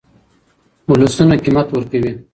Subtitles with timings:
[0.89, 2.11] ولسونه قیمت ورکوي.